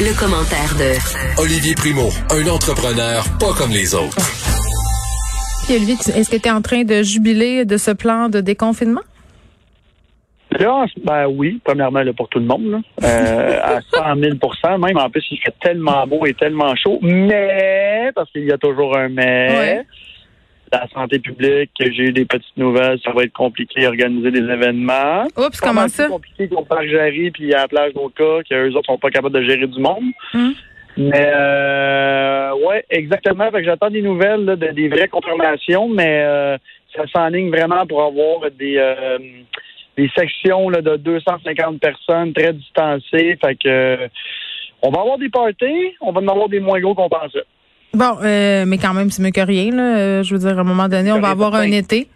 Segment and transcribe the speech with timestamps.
[0.00, 4.16] Le, commentaire de Olivier Primo, un entrepreneur pas comme les autres.
[5.66, 9.02] Puis Olivier, est-ce que tu es en train de jubiler de ce plan de déconfinement?
[10.52, 14.98] Là, ben oui, premièrement là, pour tout le monde, là, euh, à 100 000% même.
[14.98, 17.00] En plus, il fait tellement beau et tellement chaud.
[17.02, 19.86] Mais, parce qu'il y a toujours un mais, Ouais.
[20.72, 25.24] La santé publique, j'ai eu des petites nouvelles, ça va être compliqué d'organiser des événements.
[25.36, 26.04] Oups, comment ça?
[26.04, 29.34] plus compliqué qu'au Parc Jarry puis à la plage d'Oka, qu'eux autres sont pas capables
[29.34, 30.04] de gérer du monde.
[30.34, 30.54] Hum.
[30.96, 33.50] Mais euh, ouais, exactement.
[33.50, 36.58] Fait que j'attends des nouvelles, là, de- des vraies confirmations, mais euh,
[36.94, 39.18] ça s'enligne vraiment pour avoir des euh,
[39.96, 43.38] des sections là, de 250 personnes très distancées.
[43.44, 44.08] Fait que euh,
[44.82, 47.44] on va avoir des parties, on va en avoir des moins gros qu'on pensait.
[47.94, 49.70] Bon, euh, mais quand même, c'est mieux que rien.
[49.72, 49.98] Là.
[49.98, 52.08] Euh, Je veux dire, à un moment donné, on va avoir un été.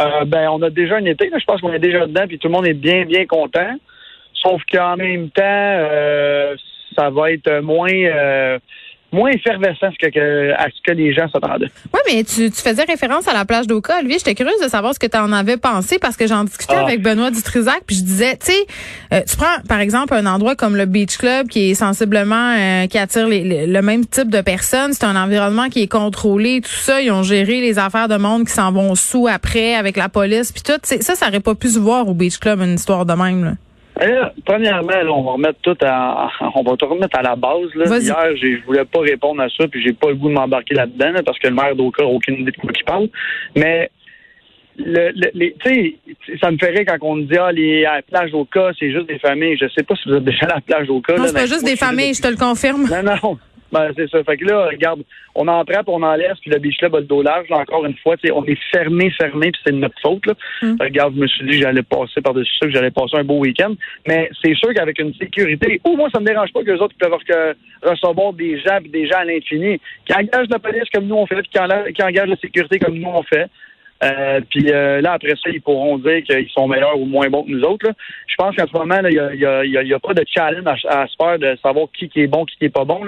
[0.00, 2.38] Euh, ben, on a déjà un été, là, je pense qu'on est déjà dedans, puis
[2.38, 3.76] tout le monde est bien, bien content.
[4.34, 6.54] Sauf qu'en même temps, euh,
[6.94, 7.88] ça va être moins
[9.12, 11.70] moins effervescent que, que- à ce que les gens s'attendaient.
[11.94, 13.98] Oui, mais tu, tu faisais référence à la plage d'Oka.
[14.00, 16.74] Olivier, j'étais curieuse de savoir ce que tu en avais pensé parce que j'en discutais
[16.76, 16.82] Ah.
[16.82, 18.66] avec Benoît Dutrisac, puis je disais, tu sais,
[19.14, 22.86] euh, tu prends par exemple un endroit comme le Beach Club qui est sensiblement, euh,
[22.88, 24.92] qui attire les- les- le même type de personnes.
[24.92, 27.00] C'est un environnement qui est contrôlé, tout ça.
[27.00, 30.52] Ils ont géré les affaires de monde qui s'en vont sous après avec la police,
[30.52, 30.80] puis tout.
[30.82, 33.44] Ça, ça aurait pas pu se voir au Beach Club, une histoire de même.
[33.44, 33.52] Là.
[33.98, 37.74] Là, premièrement, là, on va remettre tout à, on va tout remettre à la base.
[37.74, 37.86] Là.
[37.98, 41.12] Hier, je voulais pas répondre à ça, puis j'ai pas le goût de m'embarquer là-dedans,
[41.12, 43.08] là, parce que le maire d'Oka n'a aucune idée de quoi il parle.
[43.54, 43.90] Mais
[44.78, 45.70] le, le- les, tu
[46.26, 48.92] sais, ça me ferait quand on me dit ah les à la plage d'Oka, c'est
[48.92, 49.56] juste des familles.
[49.58, 51.16] Je sais pas si vous êtes déjà à la plage d'Oka.
[51.16, 52.82] Non, c'est pas juste des familles, je te le confirme.
[52.90, 53.38] non, non.
[53.72, 54.22] Ben, c'est ça.
[54.24, 55.02] Fait que là, regarde,
[55.34, 57.48] on en prend, puis on en laisse, puis le beach club a le dos large.
[57.48, 60.24] Là, encore une fois, tu sais, on est fermé, fermé, puis c'est de notre faute.
[60.26, 60.34] Là.
[60.62, 60.76] Mm.
[60.80, 63.38] Regarde, je me suis dit que j'allais passer par-dessus ça, que j'allais passer un beau
[63.38, 63.74] week-end.
[64.06, 66.96] Mais c'est sûr qu'avec une sécurité, ou moi, ça me dérange pas que les autres
[66.98, 71.06] peuvent que- recevoir des gens, puis des gens à l'infini, qui engagent la police comme
[71.06, 73.46] nous on fait, qui engagent la sécurité comme nous on fait.
[74.04, 77.44] Euh, puis euh, là, après ça, ils pourront dire qu'ils sont meilleurs ou moins bons
[77.44, 77.86] que nous autres.
[77.86, 77.92] là.
[78.26, 79.44] Je pense qu'en ce moment, il n'y
[79.92, 82.64] a, a- pas de challenge à, se faire de savoir qui, est bon, qui, qui
[82.66, 83.00] est pas bon.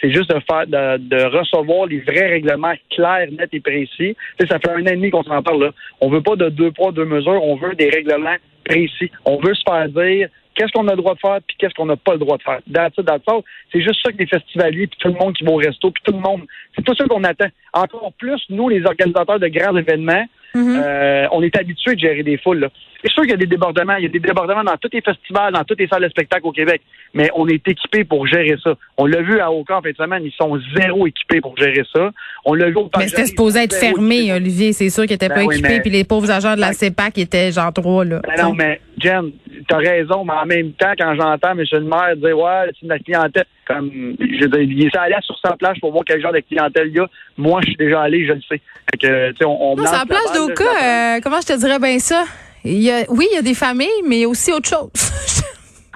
[0.00, 4.16] C'est juste de faire de, recevoir les vrais règlements clairs, nets et précis.
[4.48, 5.64] Ça fait un an et demi qu'on s'en parle.
[5.64, 5.70] Là.
[6.00, 7.42] On veut pas de deux poids, deux mesures.
[7.42, 9.10] On veut des règlements précis.
[9.24, 11.86] On veut se faire dire qu'est-ce qu'on a le droit de faire puis qu'est-ce qu'on
[11.86, 12.58] n'a pas le droit de faire.
[12.72, 13.42] That's it, that's all.
[13.72, 16.02] C'est juste ça que les festivaliers puis tout le monde qui va au resto puis
[16.04, 16.42] tout le monde.
[16.74, 17.46] C'est tout ça qu'on attend.
[17.72, 20.24] Encore plus, nous, les organisateurs de grands événements,
[20.54, 20.80] Mhm.
[20.82, 22.66] euh, on est habitués de gérer des foules.
[23.04, 23.96] C'est sûr qu'il y a des débordements.
[23.96, 26.46] Il y a des débordements dans tous les festivals, dans toutes les salles de spectacle
[26.46, 26.80] au Québec.
[27.12, 28.74] Mais on est équipés pour gérer ça.
[28.96, 31.82] On l'a vu à Oka en fin de semaine, ils sont zéro équipés pour gérer
[31.94, 32.10] ça.
[32.46, 34.32] On l'a vu au Mais c'était supposé être fermé, équipés.
[34.32, 34.72] Olivier.
[34.72, 35.68] C'est sûr qu'il était Ben pas oui, équipé.
[35.68, 38.22] mais- Puis les pauvres agents de la Ben- CEPAC étaient genre trois, là.
[38.26, 39.30] Ben non, mais Jen,
[39.68, 41.64] t'as raison, mais en même temps, quand j'entends M.
[41.72, 45.14] le maire dire Ouais, c'est de la clientèle, comme je veux dire, il est allé
[45.22, 47.06] sur sa plage pour voir quel genre de clientèle il y a.
[47.36, 48.60] Moi, je suis déjà allé, je le sais.
[48.90, 50.64] Fait que, tu sais, on, on Non, la là, d'Oka.
[50.64, 52.24] euh, comment je te dirais bien ça?
[52.64, 54.68] Il y a, oui, il y a des familles, mais il y a aussi autre
[54.68, 54.90] chose.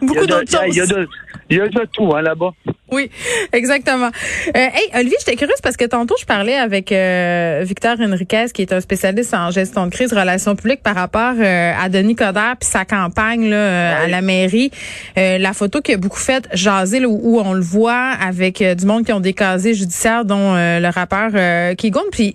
[0.03, 0.97] Beaucoup d'autres a- il y a choses.
[0.97, 1.09] de-
[1.51, 2.51] Il y a de tout, hein, là-bas.
[2.93, 3.11] Oui,
[3.53, 4.11] exactement.
[4.49, 8.63] Euh, hey, Olivier, j'étais curieuse parce que tantôt, je parlais avec euh, Victor Henriquez, qui
[8.63, 12.57] est un spécialiste en gestion de crise, relations publiques, par rapport euh, à Denis Coderre
[12.61, 14.71] puis sa campagne là, euh, à la mairie.
[15.19, 18.75] Euh, la photo qui a beaucoup fait jaser, là, où, on le voit avec euh,
[18.75, 22.03] du monde qui ont des casiers judiciaires, dont euh, le rappeur euh, Kigon.
[22.11, 22.35] Puis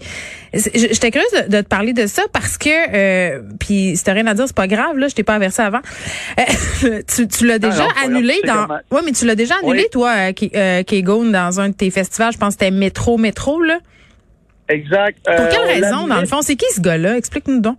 [0.53, 4.25] j'étais curieuse de, de te parler de ça parce que, euh, puis si t'as rien
[4.27, 5.81] à dire, c'est pas grave, là, je t'ai pas averti avant.
[6.39, 8.53] Euh, tu tu l'as déjà non, c'est pas annulé dans...
[8.67, 9.89] comment- Ouais, mais tu l'as déjà annulé, Oui.
[9.91, 12.33] toi, euh, Kegon, dans un de tes festivals.
[12.33, 13.79] Je pense que c'était Métro, Métro, là.
[14.69, 15.17] Exact.
[15.25, 16.41] Pour Euh, quelle raison, dans le fond?
[16.41, 17.17] C'est qui ce gars-là?
[17.17, 17.77] Explique-nous donc.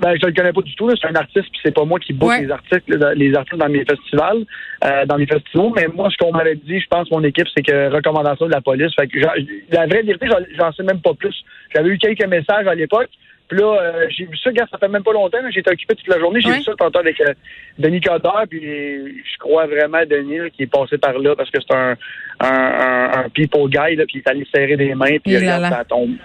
[0.00, 0.88] Ben, je le connais pas du tout.
[1.00, 2.42] C'est un artiste, puis c'est pas moi qui book Ouais.
[2.42, 4.44] les articles, là, les artistes dans mes festivals,
[4.84, 5.72] euh, dans mes festivals.
[5.74, 8.60] Mais moi, ce qu'on m'avait dit, je pense, mon équipe, c'est que recommandation de la
[8.60, 8.94] police.
[8.94, 11.34] Fait que la vraie vérité, j'en sais même pas plus.
[11.74, 13.08] J'avais eu quelques messages à l'époque.
[13.48, 15.38] Puis là, euh, j'ai vu ça, gars, ça fait même pas longtemps.
[15.50, 16.40] J'étais occupé toute la journée.
[16.40, 16.58] J'ai Ouais.
[16.58, 17.32] vu ça tantôt avec euh,
[17.78, 18.44] Denis Coderre.
[18.50, 21.74] Puis je crois vraiment à Denis là, qui est passé par là parce que c'est
[21.74, 21.96] un,
[22.40, 23.96] un, un, un people guy.
[23.96, 25.16] Là, puis il est allé serrer des mains.
[25.24, 26.16] Puis là regarde, ça tombe.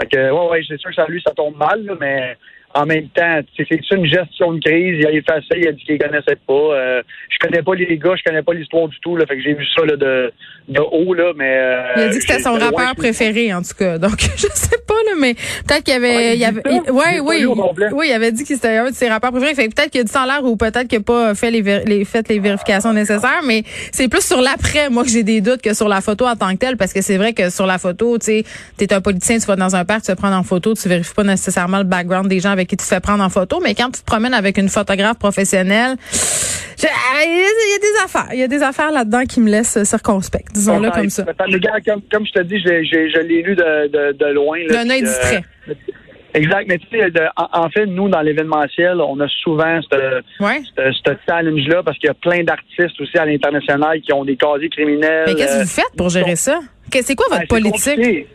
[0.00, 2.36] Fait que, ouais, ouais, c'est sûr que ça, lui, ça tombe mal, là, mais
[2.74, 4.96] en même temps, c'est une gestion de crise.
[5.00, 6.52] Il a effacé, il a dit qu'il ne connaissait pas.
[6.52, 9.16] Euh, je connais pas les gars, je connais pas l'histoire du tout.
[9.16, 10.32] Là, fait que j'ai vu ça là, de,
[10.68, 11.56] de haut, là, mais.
[11.58, 13.98] Euh, il a dit que c'était son rappeur préféré, en tout cas.
[13.98, 16.16] Donc, je sais pas, là, mais peut-être qu'il y avait.
[16.16, 17.46] Ouais, il avait ouais, oui,
[17.92, 18.06] oui.
[18.08, 19.54] il avait dit que c'était un de ses rappeurs préférés.
[19.54, 21.62] Fait peut-être qu'il a dit ça en l'air ou peut-être qu'il n'a pas fait les,
[21.62, 23.62] les, fait les vérifications nécessaires, mais
[23.92, 26.52] c'est plus sur l'après, moi, que j'ai des doutes que sur la photo en tant
[26.52, 28.44] que telle, parce que c'est vrai que sur la photo, tu sais,
[28.76, 31.14] t'es un politicien, tu vas dans un parc, tu vas prendre en photo, tu vérifies
[31.14, 33.74] pas nécessairement le background des gens avec qui tu te fais prendre en photo, mais
[33.74, 35.96] quand tu te promènes avec une photographe professionnelle,
[36.80, 40.52] il y a des affaires, il y a des affaires là-dedans qui me laissent circonspect,
[40.52, 41.24] disons-le comme ça.
[41.24, 44.58] comme, comme je te dis, je, je, je l'ai lu de, de, de loin.
[44.68, 45.42] D'un œil distrait.
[46.34, 51.98] Exact, mais tu sais, en, fait, nous, dans l'événementiel, on a souvent ce challenge-là parce
[51.98, 55.24] qu'il y a plein d'artistes aussi à l'international qui ont des casiers criminels.
[55.26, 56.60] Mais qu'est-ce que vous faites pour gérer ça?
[56.92, 58.26] C'est quoi votre ben, politique?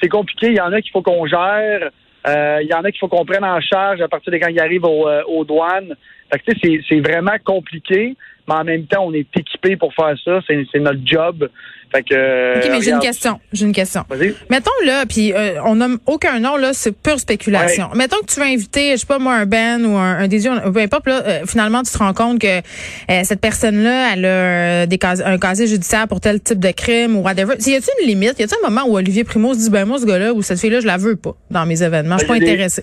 [0.00, 0.48] C'est compliqué.
[0.48, 1.90] Il y en a qu'il faut qu'on gère.
[2.26, 4.48] Euh, il y en a qu'il faut qu'on prenne en charge à partir de quand
[4.48, 5.94] ils arrivent euh, aux douanes.
[6.32, 8.16] Fait que, c'est vraiment compliqué,
[8.48, 10.40] mais en même temps, on est équipé pour faire ça.
[10.46, 11.48] C'est notre job.
[11.92, 13.40] Fait que, OK, mais j'ai une question.
[13.52, 14.04] J'ai une question.
[14.50, 17.88] Mettons là, puis euh, on nomme aucun nom là, c'est pure spéculation.
[17.94, 20.60] Mettons que tu veux inviter, je sais pas moi, un Ben ou un, un Désir,
[20.72, 24.86] peu importe là, euh, finalement tu te rends compte que euh, cette personne-là, elle a
[24.86, 27.54] des un casier judiciaire pour tel type de crime ou whatever.
[27.54, 28.38] Y a-t-il une limite?
[28.40, 30.58] Y a-t-il un moment où Olivier Primo se dit ben moi ce gars-là ou cette
[30.58, 32.82] fille-là, je la veux pas dans mes événements, je suis pas ben, intéressé.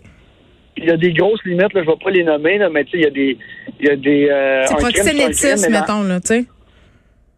[0.77, 2.91] Il y a des grosses limites, là, je vais pas les nommer, là, mais tu
[2.91, 3.37] sais, il y a des,
[3.79, 4.27] il y a des.
[4.29, 6.45] Euh, c'est proxénétisme, mettons là, tu sais.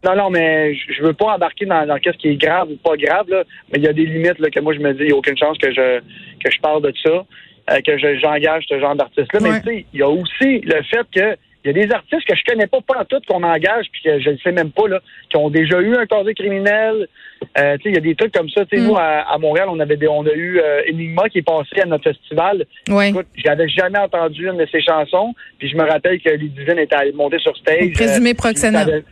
[0.06, 2.96] Non, non, mais je veux pas embarquer dans, dans qu'est-ce qui est grave ou pas
[2.96, 5.08] grave, là, mais il y a des limites là, que moi je me dis, il
[5.08, 6.00] n'y a aucune chance que je
[6.44, 7.26] que je parle de ça,
[7.72, 9.40] euh, que j'engage ce genre d'artiste-là.
[9.42, 11.36] Mais tu sais, il y a aussi le fait que
[11.66, 14.04] il y a des artistes que je connais pas, pas en tout, qu'on engage, puis
[14.04, 17.08] que je ne sais même pas, là, qui ont déjà eu un casier criminel.
[17.58, 18.62] Euh, il y a des trucs comme ça.
[18.72, 18.98] sais Nous, mm.
[18.98, 22.04] à, Montréal, on avait des, on a eu euh, Enigma qui est passé à notre
[22.04, 22.66] festival.
[22.88, 23.10] Ouais.
[23.10, 26.78] Écoute, j'avais jamais entendu une de ses chansons, puis je me rappelle que les divines
[26.78, 27.94] étaient montées sur stage.
[27.94, 29.06] Présumé euh, proxénète.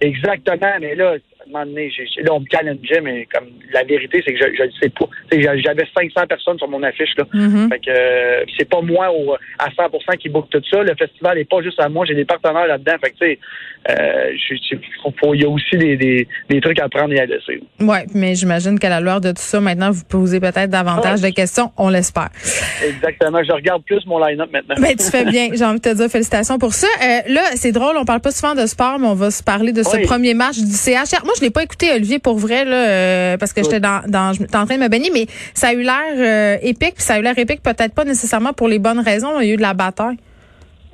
[0.00, 1.90] Exactement, mais là, moment donné,
[2.22, 5.08] là, on me challengeait, mais comme la vérité, c'est que je ne sais pas.
[5.30, 7.14] J'avais 500 personnes sur mon affiche.
[7.16, 7.24] Là.
[7.32, 7.68] Mm-hmm.
[7.68, 10.82] Fait que euh, c'est pas moi au, à 100% qui book tout ça.
[10.82, 12.04] Le festival n'est pas juste à moi.
[12.06, 12.96] J'ai des partenaires là-dedans.
[13.00, 13.38] Fait que, tu sais,
[13.90, 14.32] euh,
[15.34, 17.62] il y a aussi des, des, des, trucs à prendre et à laisser.
[17.80, 21.28] Oui, mais j'imagine qu'à la lueur de tout ça, maintenant, vous posez peut-être davantage de
[21.30, 21.72] questions.
[21.76, 22.30] On l'espère.
[22.86, 23.42] Exactement.
[23.42, 24.74] Je regarde plus mon line-up maintenant.
[24.78, 25.48] Mais ben, tu fais bien.
[25.52, 26.86] J'ai envie de te dire félicitations pour ça.
[27.02, 27.96] Euh, là, c'est drôle.
[27.96, 30.58] On parle pas souvent de sport, mais on va se parler de ce premier match
[30.58, 31.24] du CHR.
[31.28, 34.64] Moi, je l'ai pas écouté, Olivier, pour vrai, là, euh, parce que j'étais dans, en
[34.64, 37.22] train de me baigner, mais ça a eu l'air euh, épique, puis ça a eu
[37.22, 39.38] l'air épique peut-être pas nécessairement pour les bonnes raisons.
[39.38, 40.16] Il y a eu de la bataille.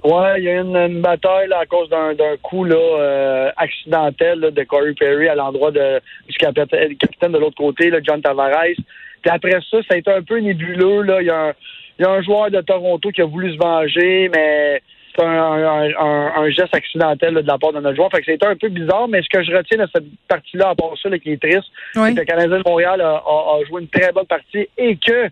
[0.03, 4.65] Ouais, il y a eu une, bataille à cause d'un, coup là, euh, accidentel de
[4.65, 6.97] Corey Perry à l'endroit de, du capitaine,
[7.31, 8.75] de l'autre côté, John Tavares.
[9.23, 11.03] Puis après ça, ça a été un peu nébuleux.
[11.03, 11.23] Là.
[11.23, 14.83] Il y a un joueur de Toronto qui a voulu se venger, mais
[15.17, 18.11] c'est un, geste accidentel de la part de notre joueur.
[18.11, 20.75] Fait que c'était un peu bizarre, mais ce que je retiens de cette partie-là, à
[20.75, 23.23] part ça, qui est triste, c'est que le Canadien de Montréal a,
[23.69, 25.31] joué une très bonne partie et que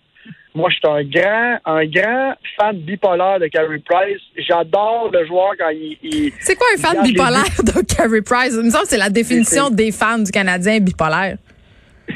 [0.54, 4.20] moi, je suis un grand, un grand fan bipolaire de Carey Price.
[4.36, 6.30] J'adore le joueur quand il.
[6.40, 8.54] c'est quoi un fan bipolaire de Carey Price?
[8.54, 11.38] Il me semble que c'est la définition des fans du Canadien bipolaire.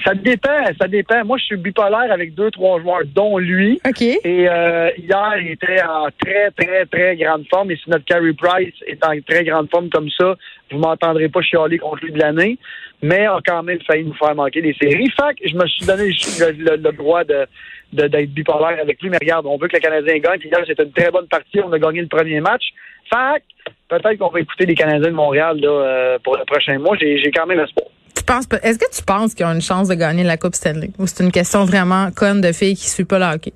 [0.05, 1.25] Ça dépend, ça dépend.
[1.25, 3.81] Moi, je suis bipolaire avec deux, trois joueurs, dont lui.
[3.87, 4.03] OK.
[4.03, 7.71] Et euh, hier, il était en très, très, très grande forme.
[7.71, 10.37] Et si notre Carey Price est en très grande forme comme ça,
[10.71, 12.59] vous m'entendrez pas chialer contre lui de l'année.
[13.03, 15.11] Mais a quand même failli nous faire manquer des séries.
[15.11, 16.11] Fait que je me suis donné
[16.59, 17.47] le, droit de
[17.93, 19.11] d'être bipolaire avec lui.
[19.11, 20.41] Mais regarde, on veut que le Canadien gagne.
[20.41, 21.61] Puis hier, c'était une très bonne partie.
[21.61, 22.65] On a gagné le premier match.
[23.09, 23.43] Fait
[23.89, 26.97] peut-être qu'on va écouter les Canadiens de Montréal là, euh, pour le prochain mois.
[26.97, 27.87] J'ai quand même espoir
[28.31, 30.91] est-ce que tu penses qu'ils ont une chance de gagner la Coupe Stanley?
[30.99, 33.53] Ou c'est une question vraiment conne de filles qui ne suivent pas le hockey?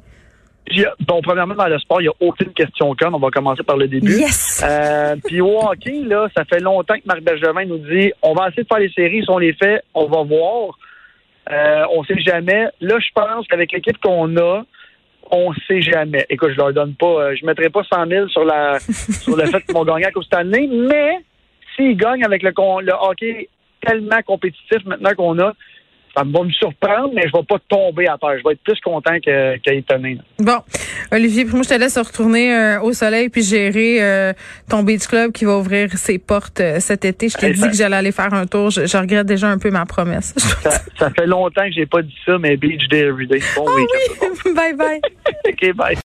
[1.01, 3.15] Bon, premièrement, dans le sport, il n'y a aucune question conne.
[3.15, 4.13] On va commencer par le début.
[4.13, 4.65] Yes!
[4.65, 8.49] Euh, puis au hockey, là, ça fait longtemps que Marc Bergevin nous dit on va
[8.49, 9.23] essayer de faire les séries.
[9.23, 10.79] Si on les fait, on va voir.
[11.51, 12.67] Euh, on sait jamais.
[12.81, 14.63] Là, je pense qu'avec l'équipe qu'on a,
[15.33, 16.27] on sait jamais.
[16.29, 19.47] Écoute, je leur donne pas, euh, je mettrai pas 100 000 sur la sur le
[19.47, 21.19] fait qu'ils vont gagner la Coupe Stanley, mais
[21.75, 23.49] s'ils gagnent avec le, le hockey
[23.81, 25.53] tellement compétitif maintenant qu'on a.
[26.17, 28.37] Ça va me surprendre, mais je vais pas tomber à terre.
[28.39, 29.17] Je vais être plus content
[29.63, 30.19] qu'étonné.
[30.41, 30.59] bon,
[31.13, 34.33] Olivier, moi je te laisse retourner euh, au soleil puis gérer euh,
[34.69, 37.29] ton beach club qui va ouvrir ses portes euh, cet été.
[37.29, 38.71] Je t'ai dit que j'allais aller faire un tour.
[38.71, 40.35] Je, regrette déjà un peu ma promesse.
[40.99, 43.41] ça, fait longtemps que j'ai pas dit ça, mais beach day every day.
[43.55, 45.01] Bon oh oui, bye bye.
[45.49, 45.97] ok, bye.